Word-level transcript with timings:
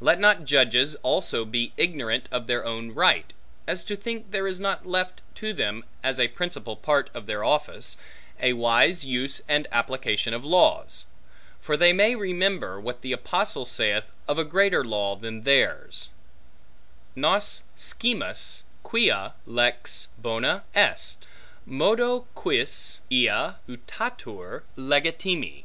Let 0.00 0.18
not 0.18 0.44
judges 0.44 0.96
also 1.04 1.44
be 1.44 1.72
ignorant 1.76 2.28
of 2.32 2.48
their 2.48 2.64
own 2.64 2.90
right, 2.96 3.32
as 3.64 3.84
to 3.84 3.94
think 3.94 4.32
there 4.32 4.48
is 4.48 4.58
not 4.58 4.86
left 4.88 5.20
to 5.36 5.52
them, 5.52 5.84
as 6.02 6.18
a 6.18 6.26
principal 6.26 6.74
part 6.74 7.10
of 7.14 7.26
their 7.26 7.44
office, 7.44 7.96
a 8.40 8.54
wise 8.54 9.04
use 9.04 9.40
and 9.46 9.68
application 9.70 10.34
of 10.34 10.44
laws. 10.44 11.06
For 11.60 11.76
they 11.76 11.92
may 11.92 12.16
remember, 12.16 12.80
what 12.80 13.02
the 13.02 13.12
apostle 13.12 13.64
saith 13.64 14.10
of 14.26 14.36
a 14.36 14.44
greater 14.44 14.84
law 14.84 15.14
than 15.14 15.44
theirs; 15.44 16.10
Nos 17.14 17.62
scimus 17.76 18.64
quia 18.82 19.34
lex 19.46 20.08
bona 20.20 20.64
est, 20.74 21.24
modo 21.64 22.26
quis 22.34 22.98
ea 23.12 23.52
utatur 23.68 24.64
legitime. 24.76 25.62